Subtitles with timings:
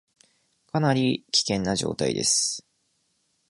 [0.65, 2.65] かなり危険な状況です